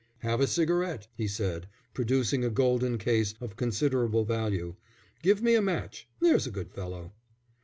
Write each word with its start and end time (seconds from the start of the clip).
"Have 0.23 0.41
a 0.41 0.47
cigarette," 0.47 1.07
he 1.15 1.27
said, 1.27 1.67
producing 1.93 2.43
a 2.43 2.49
golden 2.49 2.97
case 2.97 3.35
of 3.39 3.55
considerable 3.55 4.25
value. 4.25 4.73
"Give 5.21 5.43
me 5.43 5.53
a 5.53 5.61
match, 5.61 6.07
there's 6.19 6.47
a 6.47 6.49
good 6.49 6.71
fellow." 6.71 7.13